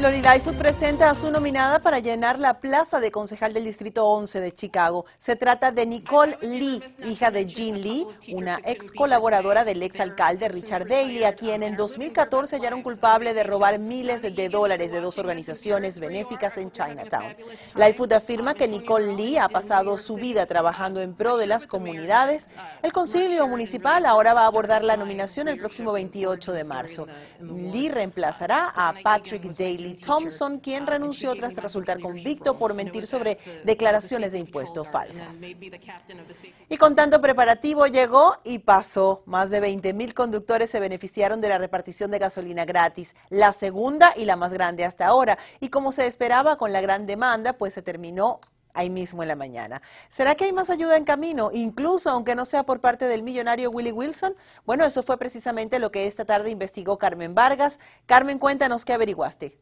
Lori 0.00 0.22
Lightfoot 0.22 0.56
presenta 0.56 1.10
a 1.10 1.14
su 1.14 1.30
nominada 1.30 1.80
para 1.80 1.98
llenar 1.98 2.38
la 2.38 2.58
plaza 2.58 3.00
de 3.00 3.10
concejal 3.10 3.52
del 3.52 3.64
Distrito 3.64 4.06
11 4.06 4.40
de 4.40 4.54
Chicago. 4.54 5.04
Se 5.18 5.36
trata 5.36 5.72
de 5.72 5.84
Nicole 5.84 6.38
Lee, 6.40 6.82
hija 7.06 7.30
de 7.30 7.44
Jean 7.44 7.82
Lee, 7.82 8.06
una 8.32 8.60
ex 8.64 8.92
colaboradora 8.92 9.62
del 9.62 9.82
ex 9.82 10.00
alcalde 10.00 10.48
Richard 10.48 10.88
Daley, 10.88 11.24
a 11.24 11.34
quien 11.34 11.62
en 11.62 11.76
2014 11.76 12.56
hallaron 12.56 12.82
culpable 12.82 13.34
de 13.34 13.44
robar 13.44 13.78
miles 13.78 14.22
de 14.22 14.48
dólares 14.48 14.90
de 14.90 15.02
dos 15.02 15.18
organizaciones 15.18 16.00
benéficas 16.00 16.56
en 16.56 16.72
Chinatown. 16.72 17.36
Lightfoot 17.74 18.14
afirma 18.14 18.54
que 18.54 18.68
Nicole 18.68 19.14
Lee 19.14 19.36
ha 19.36 19.50
pasado 19.50 19.98
su 19.98 20.14
vida 20.14 20.46
trabajando 20.46 21.02
en 21.02 21.12
pro 21.12 21.36
de 21.36 21.46
las 21.46 21.66
comunidades. 21.66 22.48
El 22.82 22.92
concilio 22.92 23.46
municipal 23.48 24.06
ahora 24.06 24.32
va 24.32 24.44
a 24.44 24.46
abordar 24.46 24.82
la 24.82 24.96
nominación 24.96 25.46
el 25.48 25.58
próximo 25.58 25.92
28 25.92 26.52
de 26.52 26.64
marzo. 26.64 27.06
Lee 27.38 27.90
reemplazará 27.90 28.72
a 28.74 28.94
Patrick 29.02 29.42
Daley 29.42 29.89
Thompson, 29.94 30.60
quien 30.60 30.86
renunció 30.86 31.34
tras 31.34 31.56
resultar 31.56 32.00
convicto 32.00 32.58
por 32.58 32.74
mentir 32.74 33.06
sobre 33.06 33.38
declaraciones 33.64 34.32
de 34.32 34.38
impuestos 34.38 34.88
falsas. 34.88 35.36
Y 36.68 36.76
con 36.76 36.94
tanto 36.94 37.20
preparativo 37.20 37.86
llegó 37.86 38.38
y 38.44 38.60
pasó. 38.60 39.22
Más 39.26 39.50
de 39.50 39.60
20 39.60 39.92
mil 39.94 40.14
conductores 40.14 40.70
se 40.70 40.80
beneficiaron 40.80 41.40
de 41.40 41.48
la 41.48 41.58
repartición 41.58 42.10
de 42.10 42.18
gasolina 42.18 42.64
gratis, 42.64 43.14
la 43.28 43.52
segunda 43.52 44.12
y 44.16 44.24
la 44.24 44.36
más 44.36 44.52
grande 44.52 44.84
hasta 44.84 45.06
ahora. 45.06 45.38
Y 45.60 45.68
como 45.68 45.92
se 45.92 46.06
esperaba 46.06 46.56
con 46.56 46.72
la 46.72 46.80
gran 46.80 47.06
demanda, 47.06 47.54
pues 47.54 47.74
se 47.74 47.82
terminó 47.82 48.40
ahí 48.74 48.90
mismo 48.90 49.22
en 49.22 49.28
la 49.28 49.36
mañana. 49.36 49.82
¿Será 50.08 50.34
que 50.34 50.44
hay 50.44 50.52
más 50.52 50.70
ayuda 50.70 50.96
en 50.96 51.04
camino, 51.04 51.50
incluso 51.52 52.10
aunque 52.10 52.34
no 52.34 52.44
sea 52.44 52.64
por 52.64 52.80
parte 52.80 53.06
del 53.06 53.22
millonario 53.22 53.70
Willie 53.70 53.92
Wilson? 53.92 54.34
Bueno, 54.64 54.84
eso 54.84 55.02
fue 55.02 55.18
precisamente 55.18 55.78
lo 55.78 55.90
que 55.90 56.06
esta 56.06 56.24
tarde 56.24 56.50
investigó 56.50 56.98
Carmen 56.98 57.34
Vargas. 57.34 57.78
Carmen, 58.06 58.38
cuéntanos 58.38 58.84
qué 58.84 58.92
averiguaste. 58.92 59.58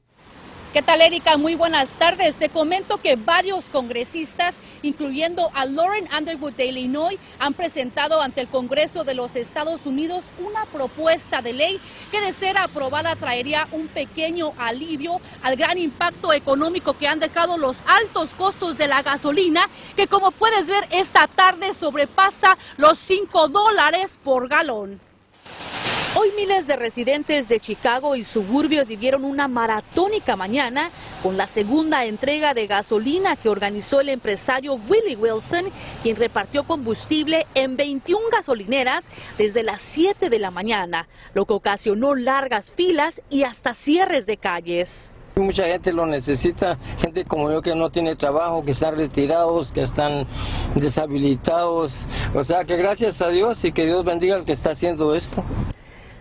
¿Qué 0.70 0.82
tal, 0.82 1.00
Erika? 1.00 1.38
Muy 1.38 1.54
buenas 1.54 1.88
tardes. 1.92 2.36
Te 2.36 2.50
comento 2.50 2.98
que 2.98 3.16
varios 3.16 3.64
congresistas, 3.64 4.60
incluyendo 4.82 5.50
a 5.54 5.64
Lauren 5.64 6.06
Underwood 6.14 6.52
de 6.52 6.66
Illinois, 6.66 7.18
han 7.38 7.54
presentado 7.54 8.20
ante 8.20 8.42
el 8.42 8.48
Congreso 8.48 9.02
de 9.02 9.14
los 9.14 9.34
Estados 9.34 9.86
Unidos 9.86 10.26
una 10.38 10.66
propuesta 10.66 11.40
de 11.40 11.54
ley 11.54 11.80
que, 12.10 12.20
de 12.20 12.34
ser 12.34 12.58
aprobada, 12.58 13.16
traería 13.16 13.66
un 13.72 13.88
pequeño 13.88 14.52
alivio 14.58 15.22
al 15.42 15.56
gran 15.56 15.78
impacto 15.78 16.34
económico 16.34 16.98
que 16.98 17.08
han 17.08 17.18
dejado 17.18 17.56
los 17.56 17.78
altos 17.86 18.34
costos 18.34 18.76
de 18.76 18.88
la 18.88 19.00
gasolina, 19.00 19.70
que 19.96 20.06
como 20.06 20.32
puedes 20.32 20.66
ver 20.66 20.86
esta 20.90 21.28
tarde 21.28 21.72
sobrepasa 21.72 22.58
los 22.76 22.98
5 22.98 23.48
dólares 23.48 24.18
por 24.22 24.50
galón. 24.50 25.07
Hoy 26.20 26.32
miles 26.36 26.66
de 26.66 26.74
residentes 26.74 27.48
de 27.48 27.60
Chicago 27.60 28.16
y 28.16 28.24
suburbios 28.24 28.88
vivieron 28.88 29.24
una 29.24 29.46
maratónica 29.46 30.34
mañana 30.34 30.90
con 31.22 31.36
la 31.36 31.46
segunda 31.46 32.06
entrega 32.06 32.54
de 32.54 32.66
gasolina 32.66 33.36
que 33.36 33.48
organizó 33.48 34.00
el 34.00 34.08
empresario 34.08 34.80
Willie 34.88 35.14
Wilson, 35.14 35.66
quien 36.02 36.16
repartió 36.16 36.64
combustible 36.64 37.46
en 37.54 37.76
21 37.76 38.20
gasolineras 38.32 39.06
desde 39.38 39.62
las 39.62 39.80
7 39.80 40.28
de 40.28 40.40
la 40.40 40.50
mañana, 40.50 41.06
lo 41.34 41.46
que 41.46 41.52
ocasionó 41.52 42.16
largas 42.16 42.72
filas 42.72 43.22
y 43.30 43.44
hasta 43.44 43.72
cierres 43.72 44.26
de 44.26 44.38
calles. 44.38 45.12
Mucha 45.36 45.66
gente 45.66 45.92
lo 45.92 46.04
necesita, 46.04 46.78
gente 47.00 47.24
como 47.26 47.48
yo 47.52 47.62
que 47.62 47.76
no 47.76 47.90
tiene 47.90 48.16
trabajo, 48.16 48.64
que 48.64 48.72
están 48.72 48.98
retirados, 48.98 49.70
que 49.70 49.82
están 49.82 50.26
deshabilitados. 50.74 52.08
O 52.34 52.42
sea 52.42 52.64
que 52.64 52.76
gracias 52.76 53.22
a 53.22 53.28
Dios 53.28 53.64
y 53.64 53.70
que 53.70 53.86
Dios 53.86 54.04
bendiga 54.04 54.34
al 54.34 54.44
que 54.44 54.50
está 54.50 54.70
haciendo 54.70 55.14
esto. 55.14 55.44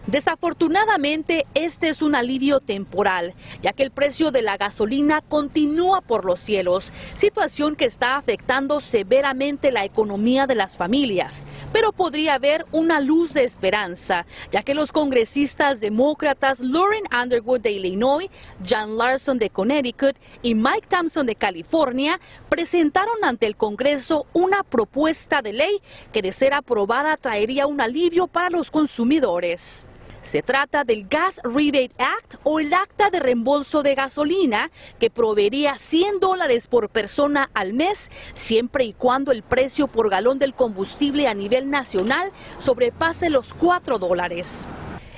Desafortunadamente, 0.07 1.45
este 1.53 1.89
es 1.89 2.01
un 2.01 2.15
alivio 2.15 2.61
temporal, 2.61 3.33
ya 3.61 3.73
que 3.73 3.83
el 3.83 3.91
precio 3.91 4.31
de 4.31 4.41
la 4.41 4.55
gasolina 4.55 5.19
continúa 5.19 5.99
por 5.99 6.23
los 6.23 6.39
cielos, 6.39 6.93
situación 7.13 7.75
que 7.75 7.83
está 7.83 8.15
afectando 8.15 8.79
severamente 8.79 9.69
la 9.69 9.83
economía 9.83 10.47
de 10.47 10.55
las 10.55 10.77
familias. 10.77 11.45
Pero 11.73 11.91
podría 11.91 12.35
haber 12.35 12.65
una 12.71 13.01
luz 13.01 13.33
de 13.33 13.43
esperanza, 13.43 14.25
ya 14.49 14.63
que 14.63 14.73
los 14.73 14.93
congresistas 14.93 15.81
demócratas 15.81 16.61
Lauren 16.61 17.03
Underwood 17.11 17.59
de 17.59 17.71
Illinois, 17.71 18.29
John 18.65 18.97
Larson 18.97 19.37
de 19.39 19.49
Connecticut 19.49 20.15
y 20.41 20.55
Mike 20.55 20.87
Thompson 20.87 21.25
de 21.25 21.35
California 21.35 22.21
presentaron 22.47 23.17
ante 23.23 23.45
el 23.45 23.57
Congreso 23.57 24.25
una 24.31 24.63
propuesta 24.63 25.41
de 25.41 25.51
ley 25.51 25.81
que 26.13 26.21
de 26.21 26.31
ser 26.31 26.53
aprobada 26.53 27.17
traería 27.17 27.67
un 27.67 27.81
alivio 27.81 28.27
para 28.27 28.49
los 28.49 28.71
consumidores. 28.71 29.85
Se 30.27 30.41
trata 30.41 30.83
del 30.83 31.07
Gas 31.07 31.39
Rebate 31.41 31.93
Act 31.99 32.35
o 32.43 32.59
el 32.59 32.73
acta 32.73 33.09
de 33.09 33.21
reembolso 33.21 33.81
de 33.81 33.95
gasolina 33.95 34.71
que 34.99 35.09
proveería 35.09 35.77
100 35.77 36.19
dólares 36.19 36.67
por 36.67 36.89
persona 36.89 37.49
al 37.53 37.71
mes 37.71 38.11
siempre 38.33 38.83
y 38.83 38.91
cuando 38.91 39.31
el 39.31 39.41
precio 39.41 39.87
por 39.87 40.09
galón 40.09 40.37
del 40.37 40.53
combustible 40.53 41.29
a 41.29 41.33
nivel 41.33 41.69
nacional 41.69 42.33
sobrepase 42.57 43.29
los 43.29 43.53
4 43.53 43.99
dólares 43.99 44.67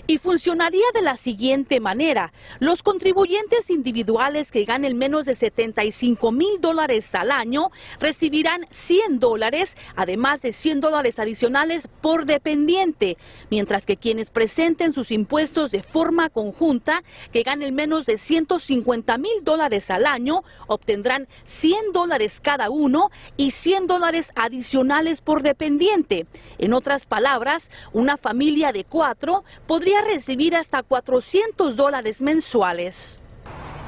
y 0.10 0.18
funcionaría 0.18 0.86
de 0.96 1.04
la 1.04 1.18
siguiente 1.18 1.80
manera. 1.80 2.34
Los 2.58 2.82
contribuyentes 2.82 3.70
individuales 3.70 4.52
que 4.52 4.66
ganen 4.66 4.98
menos 4.98 5.28
de 5.28 5.36
75 5.36 6.32
mil 6.32 6.60
dólares 6.60 7.14
al 7.14 7.30
año 7.30 7.70
recibirán 8.00 8.66
100 8.72 9.20
dólares, 9.20 9.78
además 9.96 10.42
de 10.42 10.52
100 10.52 10.82
dólares 10.82 11.20
adicionales 11.20 11.88
por 12.02 12.26
dependiente, 12.26 13.18
mientras 13.52 13.86
que 13.86 13.98
quienes 13.98 14.32
presenten 14.32 14.94
sus 14.94 15.12
impuestos 15.12 15.70
de 15.70 15.84
forma 15.84 16.32
conjunta, 16.32 17.04
que 17.32 17.44
ganen 17.44 17.76
menos 17.76 18.08
de 18.08 18.18
150 18.18 19.16
mil 19.20 19.44
dólares 19.44 19.92
al 19.92 20.08
año, 20.08 20.44
obtendrán 20.66 21.28
100 21.46 21.94
dólares 21.94 22.42
cada 22.42 22.72
uno 22.72 23.12
y 23.38 23.52
100 23.52 23.86
dólares 23.86 24.32
adicionales 24.34 25.22
por 25.22 25.44
dependiente. 25.44 26.26
En 26.58 26.74
otras 26.74 27.06
palabras, 27.06 27.70
una 27.94 28.18
familia 28.18 28.72
de 28.72 28.86
cuatro 28.86 29.44
podría 29.68 29.99
recibir 30.02 30.56
hasta 30.56 30.84
400 30.84 31.76
dólares 31.76 32.22
mensuales. 32.22 33.20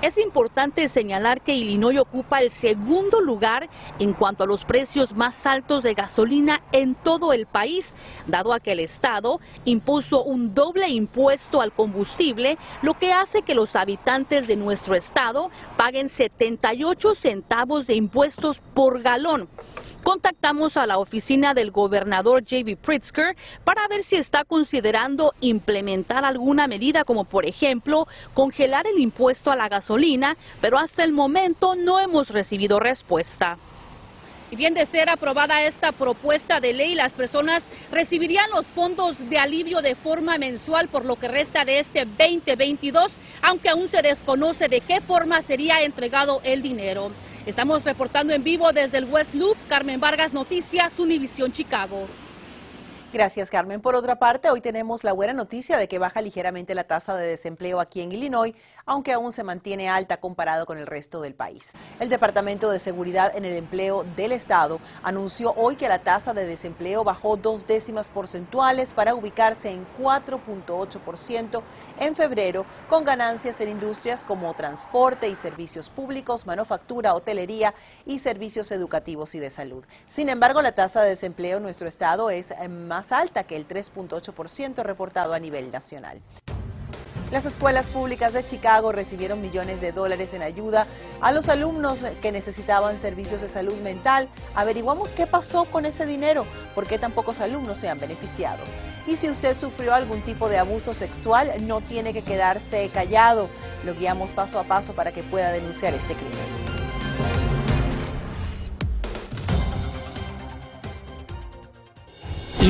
Es 0.02 0.18
importante 0.18 0.90
señalar 0.90 1.42
que 1.42 1.54
Illinois 1.54 2.00
ocupa 2.00 2.42
el 2.42 2.50
segundo 2.50 3.22
lugar 3.22 3.70
en 4.00 4.14
cuanto 4.14 4.44
a 4.44 4.48
los 4.48 4.66
precios 4.66 5.16
más 5.16 5.46
altos 5.46 5.84
de 5.84 5.94
gasolina 5.94 6.64
en 6.72 6.96
todo 6.96 7.34
el 7.34 7.46
país, 7.46 7.94
dado 8.26 8.52
a 8.52 8.60
que 8.60 8.72
el 8.72 8.80
Estado 8.80 9.40
impuso 9.64 10.24
un 10.24 10.56
doble 10.56 10.90
impuesto 10.90 11.62
al 11.62 11.72
combustible, 11.72 12.58
lo 12.82 12.96
que 12.96 13.14
hace 13.14 13.44
que 13.44 13.54
los 13.54 13.76
habitantes 13.76 14.48
de 14.48 14.56
nuestro 14.56 14.96
estado 14.96 15.52
paguen 15.78 16.10
78 16.10 17.14
centavos 17.14 17.86
de 17.86 17.94
impuestos 17.94 18.60
por 18.74 19.04
galón. 19.04 19.50
Contactamos 20.04 20.78
a 20.78 20.88
la 20.88 20.98
oficina 20.98 21.54
del 21.54 21.70
gobernador 21.70 22.42
J.B. 22.42 22.76
Pritzker 22.78 23.36
para 23.64 23.88
ver 23.88 24.04
si 24.04 24.16
está 24.16 24.44
considerando 24.44 25.36
implementar 25.42 26.26
alguna 26.26 26.68
medida 26.68 27.04
como 27.04 27.24
por 27.24 27.46
ejemplo 27.46 28.08
congelar 28.34 28.88
el 28.88 28.98
impuesto 28.98 29.52
a 29.52 29.56
la 29.56 29.70
gasolina, 29.70 29.91
pero 30.62 30.78
hasta 30.78 31.04
el 31.04 31.12
momento 31.12 31.76
no 31.76 32.00
hemos 32.00 32.30
recibido 32.30 32.80
respuesta. 32.80 33.58
Y 34.52 34.58
bien 34.58 34.74
de 34.74 34.86
ser 34.86 35.10
aprobada 35.10 35.64
esta 35.64 35.94
propuesta 35.94 36.60
de 36.60 36.74
ley, 36.74 36.94
las 36.94 37.14
personas 37.14 37.64
recibirían 37.90 38.50
los 38.52 38.66
fondos 38.66 39.16
de 39.30 39.38
alivio 39.38 39.82
de 39.82 39.96
forma 39.96 40.38
mensual 40.38 40.90
por 40.90 41.06
lo 41.06 41.18
que 41.18 41.30
resta 41.30 41.64
de 41.64 41.80
este 41.80 42.06
2022, 42.06 43.14
aunque 43.42 43.70
aún 43.70 43.88
se 43.88 44.02
desconoce 44.02 44.68
de 44.68 44.82
qué 44.82 45.00
forma 45.00 45.42
sería 45.42 45.82
entregado 45.84 46.42
el 46.44 46.62
dinero. 46.62 47.12
Estamos 47.46 47.86
reportando 47.86 48.34
en 48.34 48.44
vivo 48.44 48.74
desde 48.74 48.98
el 48.98 49.06
West 49.06 49.34
Loop. 49.34 49.58
Carmen 49.70 50.00
Vargas, 50.00 50.34
Noticias, 50.34 51.00
Univisión 51.00 51.54
Chicago. 51.54 52.08
Gracias, 53.14 53.50
Carmen. 53.50 53.82
Por 53.82 53.96
otra 53.96 54.20
parte, 54.20 54.50
hoy 54.50 54.62
tenemos 54.62 55.04
la 55.04 55.12
buena 55.12 55.34
noticia 55.34 55.76
de 55.76 55.90
que 55.90 56.00
baja 56.00 56.22
ligeramente 56.22 56.74
la 56.74 56.86
tasa 56.86 57.14
de 57.14 57.28
desempleo 57.28 57.82
aquí 57.82 58.00
en 58.00 58.14
Illinois, 58.14 58.56
aunque 58.86 59.12
aún 59.12 59.34
se 59.34 59.44
mantiene 59.44 59.90
alta 59.90 60.22
comparado 60.22 60.66
con 60.66 60.78
el 60.78 60.88
resto 60.88 61.20
del 61.20 61.34
país. 61.34 61.74
El 62.00 62.08
Departamento 62.08 62.72
de 62.72 62.80
Seguridad 62.80 63.36
en 63.36 63.44
el 63.44 63.58
Empleo 63.58 64.06
del 64.16 64.32
Estado 64.32 64.80
anunció 65.04 65.54
hoy 65.58 65.76
que 65.76 65.90
la 65.90 66.00
tasa 66.00 66.34
de 66.34 66.46
desempleo 66.46 67.04
bajó 67.04 67.36
dos 67.36 67.68
décimas 67.68 68.10
porcentuales 68.10 68.94
para 68.94 69.14
ubicarse 69.14 69.72
en 69.72 69.86
4.8% 70.00 71.64
en 72.00 72.16
febrero, 72.16 72.66
con 72.88 73.04
ganancias 73.04 73.60
en 73.60 73.68
industrias 73.72 74.24
como 74.24 74.54
transporte 74.54 75.28
y 75.28 75.36
servicios 75.36 75.90
públicos, 75.90 76.48
manufactura, 76.48 77.14
hotelería 77.14 77.74
y 78.06 78.20
servicios 78.20 78.72
educativos 78.72 79.36
y 79.36 79.40
de 79.40 79.50
salud. 79.50 79.84
Sin 80.08 80.30
embargo, 80.30 80.62
la 80.62 80.72
tasa 80.72 81.02
de 81.02 81.10
desempleo 81.10 81.58
en 81.58 81.64
nuestro 81.64 81.90
estado 81.90 82.30
es 82.30 82.54
más 82.70 83.01
alta 83.10 83.44
que 83.44 83.56
el 83.56 83.68
3.8% 83.68 84.84
reportado 84.84 85.34
a 85.34 85.40
nivel 85.40 85.72
nacional. 85.72 86.22
Las 87.32 87.46
escuelas 87.46 87.90
públicas 87.90 88.34
de 88.34 88.46
Chicago 88.46 88.92
recibieron 88.92 89.40
millones 89.40 89.80
de 89.80 89.94
dólares 89.94 90.34
en 90.34 90.44
ayuda 90.44 90.86
a 91.22 91.32
los 91.32 91.48
alumnos 91.48 92.04
que 92.22 92.34
necesitaban 92.34 93.00
servicios 93.00 93.40
de 93.40 93.48
salud 93.48 93.78
mental. 93.78 94.28
Averiguamos 94.54 95.14
qué 95.14 95.28
pasó 95.28 95.64
con 95.64 95.86
ese 95.86 96.06
dinero, 96.06 96.46
por 96.76 96.88
qué 96.88 97.00
tan 97.00 97.14
pocos 97.14 97.40
alumnos 97.40 97.78
se 97.78 97.88
han 97.88 98.00
beneficiado. 98.02 98.60
Y 99.08 99.16
si 99.16 99.30
usted 99.30 99.56
sufrió 99.56 99.94
algún 99.94 100.22
tipo 100.24 100.50
de 100.50 100.58
abuso 100.58 100.94
sexual, 100.94 101.54
no 101.66 101.80
tiene 101.80 102.12
que 102.12 102.22
quedarse 102.22 102.90
callado. 102.90 103.48
Lo 103.86 103.96
guiamos 103.96 104.34
paso 104.34 104.60
a 104.60 104.64
paso 104.64 104.92
para 104.92 105.14
que 105.14 105.24
pueda 105.24 105.52
denunciar 105.54 105.94
este 105.94 106.14
crimen. 106.16 106.71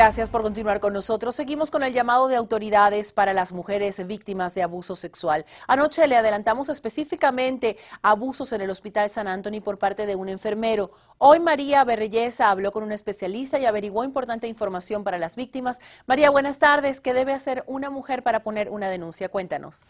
Gracias 0.00 0.30
por 0.30 0.40
continuar 0.40 0.80
con 0.80 0.94
nosotros. 0.94 1.34
Seguimos 1.34 1.70
con 1.70 1.82
el 1.82 1.92
llamado 1.92 2.26
de 2.28 2.36
autoridades 2.36 3.12
para 3.12 3.34
las 3.34 3.52
mujeres 3.52 4.06
víctimas 4.06 4.54
de 4.54 4.62
abuso 4.62 4.96
sexual. 4.96 5.44
Anoche 5.68 6.08
le 6.08 6.16
adelantamos 6.16 6.70
específicamente 6.70 7.76
abusos 8.00 8.50
en 8.54 8.62
el 8.62 8.70
Hospital 8.70 9.10
San 9.10 9.28
Antonio 9.28 9.62
por 9.62 9.78
parte 9.78 10.06
de 10.06 10.16
un 10.16 10.30
enfermero. 10.30 10.90
Hoy 11.18 11.38
María 11.38 11.84
Berreyesa 11.84 12.50
habló 12.50 12.72
con 12.72 12.82
un 12.82 12.92
especialista 12.92 13.58
y 13.58 13.66
averiguó 13.66 14.02
importante 14.02 14.48
información 14.48 15.04
para 15.04 15.18
las 15.18 15.36
víctimas. 15.36 15.80
María, 16.06 16.30
buenas 16.30 16.56
tardes. 16.56 17.02
¿Qué 17.02 17.12
debe 17.12 17.34
hacer 17.34 17.62
una 17.66 17.90
mujer 17.90 18.22
para 18.22 18.42
poner 18.42 18.70
una 18.70 18.88
denuncia? 18.88 19.28
Cuéntanos. 19.28 19.82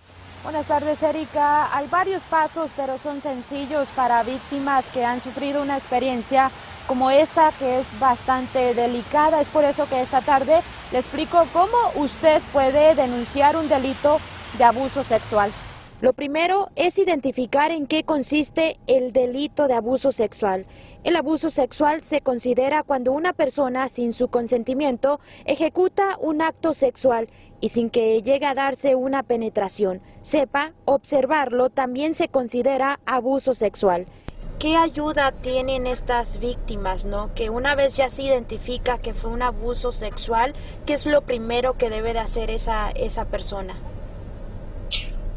Buenas 0.42 0.66
tardes, 0.66 1.00
Erika. 1.04 1.72
Hay 1.72 1.86
varios 1.86 2.24
pasos, 2.24 2.72
pero 2.74 2.98
son 2.98 3.20
sencillos 3.20 3.86
para 3.94 4.24
víctimas 4.24 4.86
que 4.86 5.04
han 5.04 5.20
sufrido 5.20 5.62
una 5.62 5.76
experiencia 5.76 6.50
como 6.90 7.08
esta 7.12 7.52
que 7.52 7.78
es 7.78 7.86
bastante 8.00 8.74
delicada. 8.74 9.40
Es 9.40 9.48
por 9.48 9.64
eso 9.64 9.88
que 9.88 10.00
esta 10.00 10.22
tarde 10.22 10.58
le 10.90 10.98
explico 10.98 11.46
cómo 11.52 11.76
usted 11.94 12.42
puede 12.52 12.96
denunciar 12.96 13.56
un 13.56 13.68
delito 13.68 14.18
de 14.58 14.64
abuso 14.64 15.04
sexual. 15.04 15.52
Lo 16.00 16.14
primero 16.14 16.68
es 16.74 16.98
identificar 16.98 17.70
en 17.70 17.86
qué 17.86 18.02
consiste 18.02 18.80
el 18.88 19.12
delito 19.12 19.68
de 19.68 19.74
abuso 19.74 20.10
sexual. 20.10 20.66
El 21.04 21.14
abuso 21.14 21.50
sexual 21.50 22.02
se 22.02 22.22
considera 22.22 22.82
cuando 22.82 23.12
una 23.12 23.34
persona 23.34 23.88
sin 23.88 24.12
su 24.12 24.26
consentimiento 24.26 25.20
ejecuta 25.44 26.18
un 26.20 26.42
acto 26.42 26.74
sexual 26.74 27.28
y 27.60 27.68
sin 27.68 27.90
que 27.90 28.20
llegue 28.20 28.46
a 28.46 28.54
darse 28.54 28.96
una 28.96 29.22
penetración. 29.22 30.02
Sepa, 30.22 30.72
observarlo 30.86 31.70
también 31.70 32.14
se 32.14 32.26
considera 32.26 32.98
abuso 33.06 33.54
sexual. 33.54 34.06
¿Qué 34.60 34.76
ayuda 34.76 35.32
tienen 35.32 35.86
estas 35.86 36.38
víctimas, 36.38 37.06
no? 37.06 37.32
Que 37.32 37.48
una 37.48 37.74
vez 37.74 37.96
ya 37.96 38.10
se 38.10 38.24
identifica 38.24 38.98
que 38.98 39.14
fue 39.14 39.30
un 39.30 39.40
abuso 39.40 39.90
sexual, 39.90 40.52
¿qué 40.84 40.92
es 40.92 41.06
lo 41.06 41.22
primero 41.22 41.78
que 41.78 41.88
debe 41.88 42.12
de 42.12 42.18
hacer 42.18 42.50
esa, 42.50 42.90
esa 42.90 43.24
persona? 43.24 43.74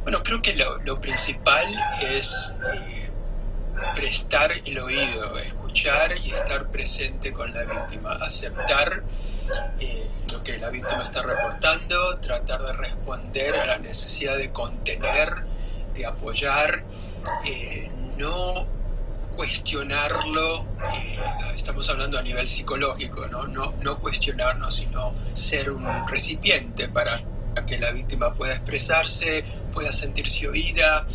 Bueno, 0.02 0.22
creo 0.24 0.42
que 0.42 0.58
lo, 0.58 1.00
principal 1.00 1.66
es 2.02 2.54
eh, 2.74 3.10
prestar 3.96 4.52
el 4.66 4.78
oído, 4.78 5.40
escuchar 5.40 6.18
y 6.18 6.32
estar 6.32 6.68
presente 6.68 7.32
con 7.32 7.54
la 7.54 7.64
víctima, 7.64 8.18
aceptar 8.22 9.04
eh, 9.80 10.06
lo 10.34 10.44
que 10.44 10.58
la 10.58 10.68
víctima 10.68 11.02
está 11.02 11.22
reportando, 11.22 12.18
tratar 12.18 12.62
de 12.62 12.74
responder 12.74 13.56
a 13.56 13.68
la 13.68 13.78
necesidad 13.78 14.36
de 14.36 14.52
contener, 14.52 15.46
de 15.94 16.06
apoyar, 16.06 16.84
eh, 17.46 17.90
no 18.18 18.83
cuestionarlo, 19.36 20.66
eh, 20.96 21.18
estamos 21.54 21.90
hablando 21.90 22.18
a 22.18 22.22
nivel 22.22 22.48
psicológico, 22.48 23.28
¿no? 23.28 23.48
No, 23.48 23.74
no 23.84 24.00
cuestionarnos, 24.00 24.76
sino 24.76 25.14
ser 25.34 25.72
un 25.72 25.86
recipiente 26.08 26.88
para 26.88 27.24
que 27.68 27.78
la 27.78 27.92
víctima 27.92 28.34
pueda 28.34 28.54
expresarse, 28.54 29.44
pueda 29.72 29.92
sentirse 29.92 30.48
oída, 30.48 31.06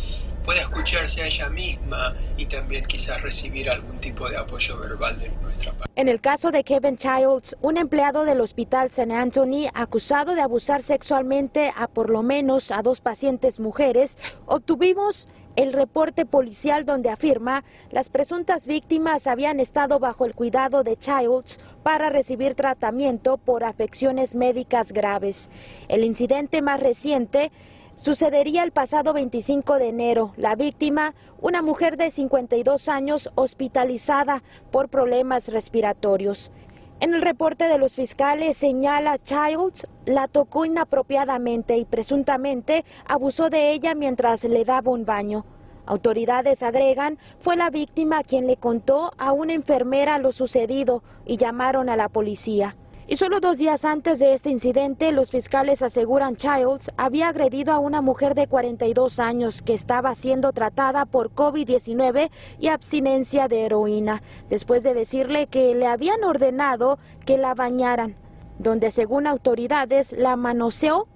pueda 0.43 0.61
escucharse 0.61 1.21
a 1.21 1.25
ella 1.25 1.49
misma 1.49 2.15
y 2.37 2.45
también 2.45 2.85
quizás 2.85 3.21
recibir 3.21 3.69
algún 3.69 3.99
tipo 3.99 4.29
de 4.29 4.37
apoyo 4.37 4.79
verbal 4.79 5.19
de 5.19 5.29
nuestra 5.41 5.73
parte. 5.73 5.91
En 5.95 6.07
el 6.07 6.21
caso 6.21 6.51
de 6.51 6.63
Kevin 6.63 6.97
Childs, 6.97 7.55
un 7.61 7.77
empleado 7.77 8.25
del 8.25 8.41
Hospital 8.41 8.87
St. 8.87 9.13
Anthony 9.13 9.69
acusado 9.73 10.33
de 10.33 10.41
abusar 10.41 10.81
sexualmente 10.81 11.73
a 11.75 11.87
por 11.87 12.09
lo 12.09 12.23
menos 12.23 12.71
a 12.71 12.81
dos 12.81 13.01
pacientes 13.01 13.59
mujeres, 13.59 14.17
obtuvimos 14.45 15.27
el 15.59 15.73
reporte 15.73 16.25
policial 16.25 16.85
donde 16.85 17.09
afirma 17.09 17.65
las 17.91 18.07
presuntas 18.07 18.65
víctimas 18.65 19.27
habían 19.27 19.59
estado 19.59 19.99
bajo 19.99 20.25
el 20.25 20.33
cuidado 20.33 20.83
de 20.83 20.95
Childs 20.95 21.59
para 21.83 22.09
recibir 22.09 22.55
tratamiento 22.55 23.35
por 23.35 23.65
afecciones 23.65 24.35
médicas 24.35 24.93
graves. 24.93 25.49
El 25.89 26.05
incidente 26.05 26.61
más 26.61 26.79
reciente 26.79 27.51
sucedería 27.97 28.63
el 28.63 28.71
pasado 28.71 29.11
25 29.11 29.79
de 29.79 29.89
enero. 29.89 30.31
La 30.37 30.55
víctima, 30.55 31.13
una 31.41 31.61
mujer 31.61 31.97
de 31.97 32.09
52 32.09 32.87
años 32.87 33.29
hospitalizada 33.35 34.43
por 34.71 34.87
problemas 34.87 35.49
respiratorios. 35.49 36.53
En 37.01 37.13
el 37.13 37.21
reporte 37.21 37.69
de 37.69 37.77
los 37.77 37.93
fiscales 37.93 38.57
señala 38.57 39.17
Childs 39.17 39.87
la 40.05 40.27
tocó 40.27 40.65
inapropiadamente 40.65 41.77
y 41.77 41.85
presuntamente 41.85 42.83
abusó 43.07 43.49
de 43.49 43.71
ella 43.71 43.95
mientras 43.95 44.43
le 44.43 44.65
daba 44.65 44.91
un 44.91 45.05
baño. 45.05 45.45
Autoridades 45.85 46.61
agregan 46.61 47.17
fue 47.39 47.55
la 47.55 47.69
víctima 47.69 48.21
quien 48.23 48.47
le 48.47 48.57
contó 48.57 49.13
a 49.17 49.31
una 49.31 49.53
enfermera 49.53 50.17
lo 50.17 50.33
sucedido 50.33 51.01
y 51.25 51.37
llamaron 51.37 51.87
a 51.87 51.95
la 51.95 52.09
policía. 52.09 52.75
Y 53.11 53.15
solo 53.15 53.39
dos 53.39 53.57
días 53.57 53.85
antes 53.85 54.19
de 54.19 54.35
este 54.35 54.51
incidente, 54.51 55.11
los 55.11 55.31
fiscales 55.31 55.81
aseguran 55.81 56.35
Childs 56.35 56.91
había 56.95 57.29
agredido 57.29 57.73
a 57.73 57.79
una 57.79 58.01
mujer 58.01 58.35
de 58.35 58.45
42 58.45 59.17
años 59.17 59.63
que 59.63 59.73
estaba 59.73 60.13
siendo 60.13 60.51
tratada 60.51 61.07
por 61.07 61.33
COVID-19 61.33 62.29
y 62.59 62.67
abstinencia 62.67 63.47
de 63.47 63.65
heroína, 63.65 64.21
después 64.47 64.83
de 64.83 64.93
decirle 64.93 65.47
que 65.47 65.73
le 65.73 65.87
habían 65.87 66.23
ordenado 66.23 66.99
que 67.25 67.39
la 67.39 67.55
bañaran, 67.55 68.15
donde 68.59 68.91
según 68.91 69.25
autoridades 69.25 70.11
la 70.11 70.35
manoseó 70.35 71.07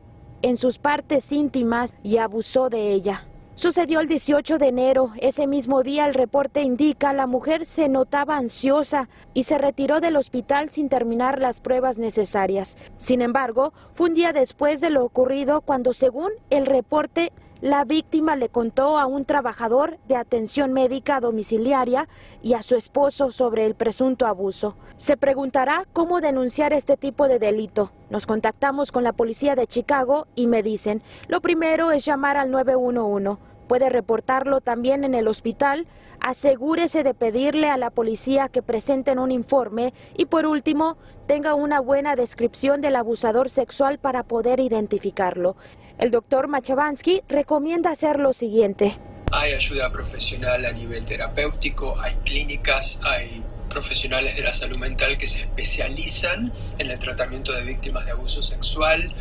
en 0.41 0.57
sus 0.57 0.79
partes 0.79 1.31
íntimas 1.31 1.93
y 2.01 2.17
abusó 2.17 2.69
de 2.69 2.91
ella. 2.91 3.27
Sucedió 3.55 3.99
el 3.99 4.07
18 4.07 4.57
de 4.57 4.67
enero. 4.67 5.11
Ese 5.19 5.45
mismo 5.45 5.83
día 5.83 6.07
el 6.07 6.15
reporte 6.15 6.63
indica 6.63 7.13
la 7.13 7.27
mujer 7.27 7.67
se 7.67 7.87
notaba 7.87 8.35
ansiosa 8.35 9.09
y 9.35 9.43
se 9.43 9.59
retiró 9.59 10.01
del 10.01 10.15
hospital 10.15 10.71
sin 10.71 10.89
terminar 10.89 11.39
las 11.39 11.59
pruebas 11.59 11.99
necesarias. 11.99 12.77
Sin 12.97 13.21
embargo, 13.21 13.71
fue 13.91 14.09
un 14.09 14.15
día 14.15 14.33
después 14.33 14.81
de 14.81 14.89
lo 14.89 15.05
ocurrido 15.05 15.61
cuando, 15.61 15.93
según 15.93 16.31
el 16.49 16.65
reporte, 16.65 17.31
la 17.63 17.85
víctima 17.85 18.35
le 18.35 18.49
contó 18.49 18.99
a 18.99 19.05
un 19.05 19.23
trabajador 19.23 19.97
de 20.09 20.17
atención 20.17 20.73
médica 20.73 21.21
domiciliaria 21.21 22.09
y 22.41 22.55
a 22.55 22.61
su 22.61 22.75
esposo 22.75 23.31
sobre 23.31 23.65
el 23.65 23.73
presunto 23.73 24.25
abuso. 24.25 24.75
Se 24.97 25.15
preguntará 25.15 25.85
cómo 25.93 26.19
denunciar 26.19 26.73
este 26.73 26.97
tipo 26.97 27.29
de 27.29 27.39
delito. 27.39 27.93
Nos 28.09 28.25
contactamos 28.25 28.91
con 28.91 29.05
la 29.05 29.13
policía 29.13 29.55
de 29.55 29.65
Chicago 29.65 30.27
y 30.35 30.47
me 30.47 30.61
dicen, 30.61 31.01
lo 31.29 31.39
primero 31.39 31.93
es 31.93 32.03
llamar 32.03 32.35
al 32.35 32.51
911. 32.51 33.41
Puede 33.69 33.89
reportarlo 33.89 34.59
también 34.59 35.05
en 35.05 35.13
el 35.13 35.29
hospital. 35.29 35.87
Asegúrese 36.23 37.03
de 37.03 37.13
pedirle 37.13 37.67
a 37.69 37.75
la 37.75 37.89
policía 37.89 38.47
que 38.47 38.61
presenten 38.61 39.19
un 39.19 39.29
informe 39.29 39.93
y 40.15 40.23
por 40.23 40.45
último, 40.45 40.97
tenga 41.27 41.53
una 41.53 41.81
buena 41.81 42.15
descripción 42.15 42.79
del 42.79 42.95
abusador 42.95 43.49
sexual 43.49 43.99
para 43.99 44.23
poder 44.23 44.61
identificarlo. 44.61 45.57
El 45.97 46.11
doctor 46.11 46.47
Machavansky 46.47 47.23
recomienda 47.27 47.91
hacer 47.91 48.21
lo 48.21 48.31
siguiente. 48.31 48.97
Hay 49.33 49.51
ayuda 49.51 49.91
profesional 49.91 50.63
a 50.63 50.71
nivel 50.71 51.05
terapéutico, 51.05 51.99
hay 51.99 52.15
clínicas, 52.23 53.01
hay 53.03 53.43
profesionales 53.69 54.37
de 54.37 54.43
la 54.43 54.53
salud 54.53 54.77
mental 54.77 55.17
que 55.17 55.27
se 55.27 55.41
especializan 55.41 56.53
en 56.77 56.89
el 56.89 56.99
tratamiento 56.99 57.51
de 57.51 57.65
víctimas 57.65 58.05
de 58.05 58.11
abuso 58.11 58.41
sexual. 58.41 59.13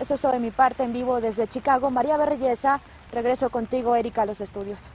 Eso 0.00 0.14
es 0.14 0.20
todo 0.22 0.32
de 0.32 0.38
mi 0.38 0.52
parte 0.52 0.84
en 0.84 0.94
vivo 0.94 1.20
desde 1.20 1.46
Chicago. 1.46 1.90
María 1.90 2.16
Berrellesa, 2.16 2.80
regreso 3.12 3.50
contigo, 3.50 3.94
Erika, 3.94 4.22
a 4.22 4.26
los 4.26 4.40
estudios. 4.40 4.90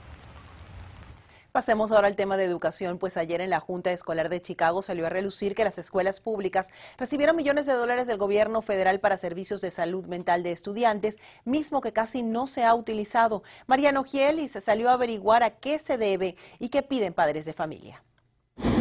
Pasemos 1.56 1.90
ahora 1.90 2.06
al 2.06 2.16
tema 2.16 2.36
de 2.36 2.44
educación, 2.44 2.98
pues 2.98 3.16
ayer 3.16 3.40
en 3.40 3.48
la 3.48 3.60
Junta 3.60 3.90
Escolar 3.90 4.28
de 4.28 4.42
Chicago 4.42 4.82
salió 4.82 5.06
a 5.06 5.08
relucir 5.08 5.54
que 5.54 5.64
las 5.64 5.78
escuelas 5.78 6.20
públicas 6.20 6.68
recibieron 6.98 7.34
millones 7.34 7.64
de 7.64 7.72
dólares 7.72 8.06
del 8.06 8.18
gobierno 8.18 8.60
federal 8.60 9.00
para 9.00 9.16
servicios 9.16 9.62
de 9.62 9.70
salud 9.70 10.04
mental 10.04 10.42
de 10.42 10.52
estudiantes, 10.52 11.16
mismo 11.46 11.80
que 11.80 11.94
casi 11.94 12.22
no 12.22 12.46
se 12.46 12.62
ha 12.64 12.74
utilizado. 12.74 13.42
Mariano 13.66 14.04
Gielis 14.04 14.52
salió 14.62 14.90
a 14.90 14.92
averiguar 14.92 15.42
a 15.42 15.48
qué 15.48 15.78
se 15.78 15.96
debe 15.96 16.36
y 16.58 16.68
qué 16.68 16.82
piden 16.82 17.14
padres 17.14 17.46
de 17.46 17.54
familia. 17.54 18.02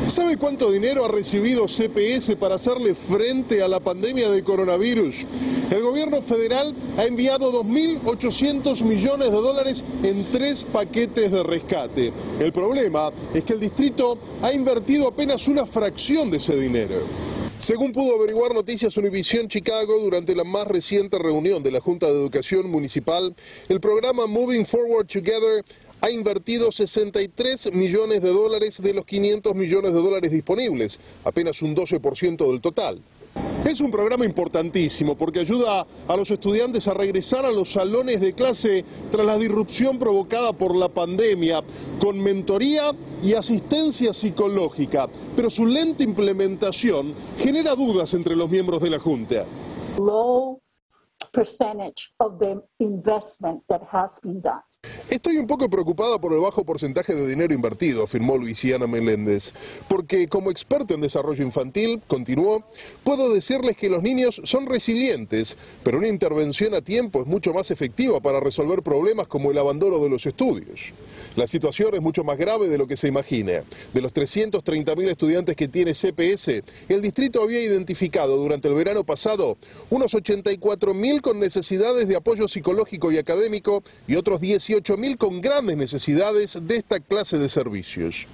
¿Sabe 0.07 0.37
cuánto 0.37 0.71
dinero 0.71 1.03
ha 1.03 1.07
recibido 1.07 1.65
CPS 1.65 2.35
para 2.35 2.55
hacerle 2.55 2.93
frente 2.93 3.63
a 3.63 3.67
la 3.67 3.79
pandemia 3.79 4.29
de 4.29 4.43
coronavirus? 4.43 5.25
El 5.71 5.81
gobierno 5.81 6.21
federal 6.21 6.75
ha 6.95 7.05
enviado 7.05 7.51
2.800 7.63 8.83
millones 8.83 9.31
de 9.31 9.35
dólares 9.35 9.83
en 10.03 10.23
tres 10.31 10.63
paquetes 10.63 11.31
de 11.31 11.41
rescate. 11.41 12.13
El 12.39 12.53
problema 12.53 13.11
es 13.33 13.43
que 13.43 13.53
el 13.53 13.59
distrito 13.59 14.19
ha 14.43 14.53
invertido 14.53 15.07
apenas 15.07 15.47
una 15.47 15.65
fracción 15.65 16.29
de 16.29 16.37
ese 16.37 16.55
dinero. 16.55 17.01
Según 17.59 17.91
pudo 17.91 18.15
averiguar 18.15 18.53
Noticias 18.53 18.95
Univisión 18.97 19.47
Chicago 19.47 19.97
durante 19.99 20.35
la 20.35 20.43
más 20.43 20.67
reciente 20.67 21.17
reunión 21.17 21.63
de 21.63 21.71
la 21.71 21.79
Junta 21.79 22.05
de 22.05 22.13
Educación 22.13 22.69
Municipal, 22.69 23.35
el 23.69 23.79
programa 23.79 24.27
Moving 24.27 24.67
Forward 24.67 25.07
Together 25.07 25.65
ha 26.01 26.09
invertido 26.09 26.71
63 26.71 27.73
millones 27.73 28.21
de 28.21 28.29
dólares 28.29 28.81
de 28.81 28.93
los 28.93 29.05
500 29.05 29.55
millones 29.55 29.93
de 29.93 30.01
dólares 30.01 30.31
disponibles, 30.31 30.99
apenas 31.23 31.61
un 31.61 31.75
12% 31.75 32.47
del 32.47 32.61
total. 32.61 33.01
Es 33.65 33.81
un 33.81 33.89
programa 33.89 34.25
importantísimo 34.25 35.15
porque 35.15 35.39
ayuda 35.39 35.87
a 36.07 36.15
los 36.15 36.29
estudiantes 36.29 36.87
a 36.87 36.93
regresar 36.93 37.45
a 37.45 37.51
los 37.51 37.71
salones 37.71 38.21
de 38.21 38.33
clase 38.33 38.85
tras 39.11 39.25
la 39.25 39.37
disrupción 39.37 39.97
provocada 39.97 40.53
por 40.53 40.75
la 40.75 40.87
pandemia, 40.87 41.63
con 41.99 42.21
mentoría 42.21 42.91
y 43.23 43.33
asistencia 43.33 44.13
psicológica, 44.13 45.09
pero 45.35 45.49
su 45.49 45.65
lenta 45.65 46.03
implementación 46.03 47.13
genera 47.39 47.73
dudas 47.75 48.13
entre 48.13 48.35
los 48.35 48.49
miembros 48.49 48.81
de 48.81 48.91
la 48.91 48.99
Junta. 48.99 49.45
Estoy 55.09 55.37
un 55.37 55.45
poco 55.45 55.69
preocupada 55.69 56.19
por 56.19 56.33
el 56.33 56.39
bajo 56.39 56.63
porcentaje 56.63 57.13
de 57.13 57.27
dinero 57.27 57.53
invertido, 57.53 58.03
afirmó 58.03 58.37
Luisiana 58.37 58.87
Meléndez, 58.87 59.53
porque 59.87 60.27
como 60.27 60.49
experta 60.49 60.95
en 60.95 61.01
desarrollo 61.01 61.43
infantil, 61.43 62.01
continuó, 62.07 62.63
puedo 63.03 63.31
decirles 63.31 63.77
que 63.77 63.89
los 63.89 64.01
niños 64.01 64.41
son 64.43 64.65
resilientes, 64.65 65.57
pero 65.83 65.99
una 65.99 66.07
intervención 66.07 66.73
a 66.73 66.81
tiempo 66.81 67.21
es 67.21 67.27
mucho 67.27 67.53
más 67.53 67.69
efectiva 67.69 68.19
para 68.19 68.39
resolver 68.39 68.81
problemas 68.81 69.27
como 69.27 69.51
el 69.51 69.57
abandono 69.57 69.99
de 69.99 70.09
los 70.09 70.25
estudios. 70.25 70.93
La 71.35 71.47
situación 71.47 71.93
es 71.93 72.01
mucho 72.01 72.23
más 72.23 72.37
grave 72.37 72.69
de 72.69 72.77
lo 72.77 72.87
que 72.87 72.95
se 72.95 73.09
imagina. 73.09 73.63
De 73.93 74.01
los 74.01 74.13
330.000 74.13 75.09
estudiantes 75.09 75.55
que 75.55 75.67
tiene 75.67 75.93
CPS, 75.93 76.63
el 76.87 77.01
distrito 77.01 77.43
había 77.43 77.61
identificado 77.61 78.37
durante 78.37 78.69
el 78.69 78.73
verano 78.73 79.03
pasado 79.03 79.57
unos 79.89 80.13
84.000 80.13 81.21
con 81.21 81.39
necesidades 81.39 82.07
de 82.07 82.15
apoyo 82.15 82.47
psicológico 82.47 83.11
y 83.11 83.17
académico 83.17 83.83
y 84.07 84.15
otros 84.15 84.39
18.000 84.39 85.17
con 85.17 85.41
grandes 85.41 85.75
necesidades 85.75 86.57
de 86.61 86.77
esta 86.77 86.99
clase 87.01 87.37
de 87.37 87.49
servicios. 87.49 88.27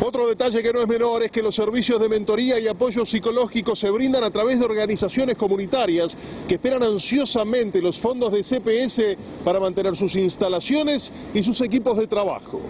Otro 0.00 0.26
detalle 0.26 0.62
que 0.62 0.72
no 0.72 0.80
es 0.80 0.88
menor 0.88 1.22
es 1.22 1.30
que 1.30 1.42
los 1.42 1.54
servicios 1.54 2.00
de 2.00 2.08
mentoría 2.08 2.58
y 2.58 2.68
apoyo 2.68 3.06
psicológico 3.06 3.76
se 3.76 3.90
brindan 3.90 4.24
a 4.24 4.30
través 4.30 4.58
de 4.58 4.64
organizaciones 4.64 5.36
comunitarias 5.36 6.16
que 6.48 6.54
esperan 6.54 6.82
ansiosamente 6.82 7.80
los 7.80 8.00
fondos 8.00 8.32
de 8.32 8.42
CPS 8.42 9.16
para 9.44 9.60
mantener 9.60 9.96
sus 9.96 10.16
instalaciones 10.16 11.12
y 11.34 11.42
sus 11.42 11.60
equipos 11.60 11.98
de 11.98 12.06
trabajo. 12.06 12.60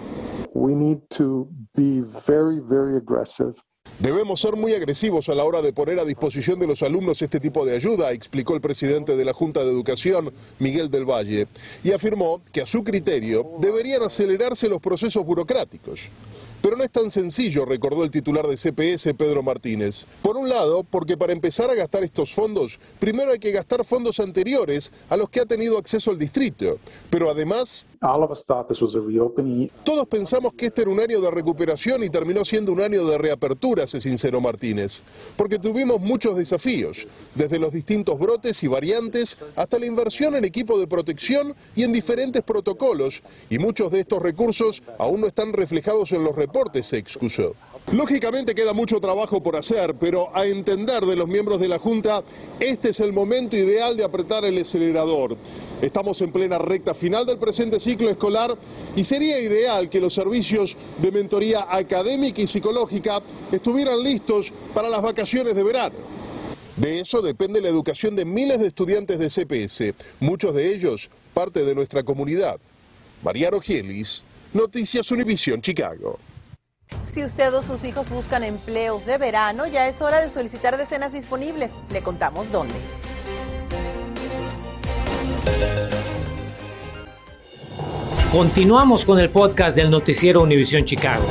Debemos 3.99 4.41
ser 4.41 4.55
muy 4.55 4.73
agresivos 4.73 5.29
a 5.29 5.35
la 5.35 5.43
hora 5.43 5.61
de 5.61 5.71
poner 5.71 5.99
a 5.99 6.05
disposición 6.05 6.59
de 6.59 6.67
los 6.67 6.81
alumnos 6.83 7.21
este 7.21 7.39
tipo 7.39 7.65
de 7.65 7.75
ayuda, 7.75 8.11
explicó 8.11 8.55
el 8.55 8.61
presidente 8.61 9.15
de 9.15 9.25
la 9.25 9.33
Junta 9.33 9.63
de 9.63 9.69
Educación, 9.69 10.33
Miguel 10.59 10.89
del 10.89 11.05
Valle, 11.05 11.47
y 11.83 11.91
afirmó 11.91 12.41
que 12.51 12.61
a 12.61 12.65
su 12.65 12.83
criterio 12.83 13.51
deberían 13.59 14.03
acelerarse 14.03 14.67
los 14.67 14.81
procesos 14.81 15.25
burocráticos. 15.25 16.09
Pero 16.63 16.77
no 16.77 16.83
es 16.85 16.91
tan 16.91 17.11
sencillo, 17.11 17.65
recordó 17.65 18.05
el 18.05 18.09
titular 18.09 18.47
de 18.47 18.55
CPS, 18.55 19.13
Pedro 19.15 19.43
Martínez. 19.43 20.05
Por 20.21 20.37
un 20.37 20.47
lado, 20.47 20.85
porque 20.85 21.17
para 21.17 21.33
empezar 21.33 21.69
a 21.69 21.75
gastar 21.75 22.05
estos 22.05 22.33
fondos, 22.33 22.79
primero 22.99 23.33
hay 23.33 23.39
que 23.39 23.51
gastar 23.51 23.83
fondos 23.83 24.21
anteriores 24.21 24.89
a 25.09 25.17
los 25.17 25.29
que 25.29 25.41
ha 25.41 25.45
tenido 25.45 25.77
acceso 25.77 26.11
el 26.11 26.17
distrito. 26.17 26.77
Pero 27.09 27.29
además, 27.29 27.85
todos 29.83 30.07
pensamos 30.07 30.53
que 30.53 30.67
este 30.67 30.83
era 30.83 30.91
un 30.91 31.01
año 31.01 31.19
de 31.19 31.31
recuperación 31.31 32.01
y 32.01 32.09
terminó 32.09 32.45
siendo 32.45 32.71
un 32.71 32.79
año 32.79 33.05
de 33.07 33.17
reapertura, 33.17 33.85
se 33.85 33.99
sinceró 33.99 34.39
Martínez, 34.39 35.03
porque 35.35 35.59
tuvimos 35.59 35.99
muchos 35.99 36.37
desafíos, 36.37 37.07
desde 37.35 37.59
los 37.59 37.73
distintos 37.73 38.17
brotes 38.17 38.63
y 38.63 38.67
variantes 38.67 39.37
hasta 39.57 39.79
la 39.79 39.85
inversión 39.85 40.35
en 40.35 40.45
equipo 40.45 40.79
de 40.79 40.87
protección 40.87 41.55
y 41.75 41.83
en 41.83 41.91
diferentes 41.91 42.41
protocolos, 42.43 43.21
y 43.49 43.57
muchos 43.57 43.91
de 43.91 43.99
estos 43.99 44.21
recursos 44.21 44.81
aún 44.97 45.19
no 45.19 45.27
están 45.27 45.51
reflejados 45.51 46.13
en 46.13 46.23
los 46.23 46.35
reportes, 46.35 46.52
se 46.83 46.97
excusó. 46.97 47.55
Lógicamente 47.91 48.55
queda 48.55 48.73
mucho 48.73 48.99
trabajo 48.99 49.41
por 49.41 49.55
hacer, 49.55 49.95
pero 49.95 50.35
a 50.35 50.45
entender 50.45 51.05
de 51.05 51.15
los 51.15 51.27
miembros 51.27 51.59
de 51.59 51.67
la 51.67 51.79
Junta, 51.79 52.23
este 52.59 52.89
es 52.89 52.99
el 52.99 53.11
momento 53.11 53.57
ideal 53.57 53.97
de 53.97 54.03
apretar 54.03 54.45
el 54.45 54.57
acelerador. 54.57 55.35
Estamos 55.81 56.21
en 56.21 56.31
plena 56.31 56.57
recta 56.57 56.93
final 56.93 57.25
del 57.25 57.37
presente 57.37 57.79
ciclo 57.79 58.09
escolar 58.09 58.55
y 58.95 59.03
sería 59.03 59.39
ideal 59.39 59.89
que 59.89 59.99
los 59.99 60.13
servicios 60.13 60.77
de 61.01 61.11
mentoría 61.11 61.67
académica 61.69 62.41
y 62.41 62.47
psicológica 62.47 63.21
estuvieran 63.51 64.01
listos 64.01 64.53
para 64.73 64.89
las 64.89 65.01
vacaciones 65.01 65.55
de 65.55 65.63
verano. 65.63 65.95
De 66.77 66.99
eso 66.99 67.21
depende 67.21 67.61
la 67.61 67.69
educación 67.69 68.15
de 68.15 68.25
miles 68.25 68.59
de 68.59 68.67
estudiantes 68.67 69.19
de 69.19 69.29
CPS, 69.29 69.93
muchos 70.19 70.55
de 70.55 70.73
ellos 70.73 71.09
parte 71.33 71.65
de 71.65 71.75
nuestra 71.75 72.03
comunidad. 72.03 72.59
María 73.23 73.49
Rogielis, 73.49 74.23
Noticias 74.53 75.09
Univisión, 75.11 75.61
Chicago. 75.61 76.19
Si 77.13 77.23
usted 77.23 77.53
o 77.53 77.61
sus 77.61 77.83
hijos 77.83 78.09
buscan 78.09 78.43
empleos 78.43 79.05
de 79.05 79.19
verano, 79.19 79.67
ya 79.67 79.87
es 79.87 80.01
hora 80.01 80.19
de 80.19 80.29
solicitar 80.29 80.77
decenas 80.77 81.13
disponibles. 81.13 81.71
Le 81.91 82.01
contamos 82.01 82.51
dónde. 82.51 82.73
Continuamos 88.31 89.05
con 89.05 89.19
el 89.19 89.29
podcast 89.29 89.77
del 89.77 89.91
noticiero 89.91 90.41
Univisión 90.41 90.85
Chicago. 90.85 91.25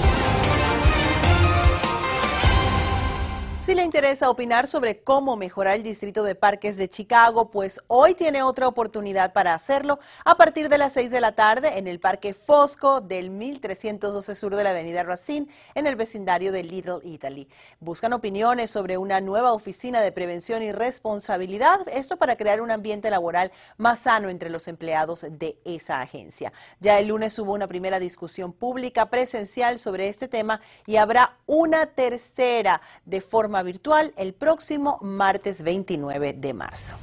Interesa 3.93 4.31
opinar 4.31 4.67
sobre 4.69 5.03
cómo 5.03 5.37
mejorar 5.37 5.77
el 5.77 5.83
distrito 5.83 6.25
de 6.25 6.35
parques 6.35 6.79
de 6.79 6.89
Chicago, 6.89 7.51
pues 7.51 7.79
hoy 7.89 8.15
tiene 8.15 8.43
otra 8.43 8.67
oportunidad 8.67 9.35
para 9.35 9.53
hacerlo 9.53 9.99
a 10.25 10.35
partir 10.39 10.71
de 10.71 10.79
las 10.79 10.95
6 10.95 11.11
de 11.11 11.21
la 11.21 11.33
tarde 11.33 11.77
en 11.77 11.87
el 11.87 12.01
Parque 12.01 12.33
Fosco 12.33 13.03
del 13.03 13.29
1312 13.29 14.35
sur 14.35 14.57
de 14.57 14.65
la 14.65 14.71
Avenida 14.71 15.03
Racine 15.03 15.47
en 15.75 15.87
el 15.87 15.97
vecindario 15.97 16.53
de 16.53 16.63
Little 16.63 17.01
Italy. 17.03 17.51
Buscan 17.81 18.15
opiniones 18.15 18.71
sobre 18.71 18.97
una 18.97 19.21
nueva 19.21 19.53
oficina 19.53 20.01
de 20.01 20.11
prevención 20.11 20.63
y 20.63 20.73
responsabilidad, 20.73 21.87
esto 21.93 22.17
para 22.17 22.37
crear 22.37 22.63
un 22.63 22.71
ambiente 22.71 23.11
laboral 23.11 23.53
más 23.77 23.99
sano 23.99 24.31
entre 24.31 24.49
los 24.49 24.69
empleados 24.69 25.27
de 25.29 25.59
esa 25.67 26.01
agencia. 26.01 26.51
Ya 26.81 26.99
el 26.99 27.09
lunes 27.09 27.39
hubo 27.39 27.53
una 27.53 27.69
primera 27.69 27.99
discusión 27.99 28.55
pública 28.55 29.11
presencial 29.11 29.79
sobre 29.79 30.09
este 30.09 30.29
tema 30.29 30.63
y 30.87 30.97
habrá 30.97 31.37
una 31.45 31.85
tercera 31.85 32.81
de 33.05 33.21
forma 33.21 33.63
virtual 33.83 34.13
el 34.17 34.33
próximo 34.33 34.99
martes 35.03 35.65
29 35.65 36.35
de 36.35 36.55
marzo. 36.55 36.95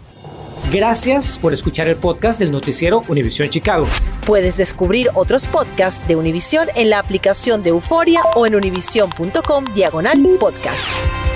Gracias 0.72 1.38
por 1.38 1.54
escuchar 1.54 1.90
el 1.90 1.98
podcast 1.98 2.40
del 2.40 2.52
noticiero 2.52 3.02
Univisión 3.10 3.50
Chicago. 3.50 3.86
Puedes 4.26 4.56
descubrir 4.56 5.08
otros 5.16 5.46
podcasts 5.46 6.08
de 6.08 6.16
Univisión 6.16 6.70
en 6.76 6.90
la 6.90 7.00
aplicación 7.00 7.64
de 7.64 7.72
Euforia 7.72 8.22
o 8.34 8.46
en 8.46 8.56
univision.com 8.56 9.66
diagonal 9.74 10.22
podcast. 10.40 11.29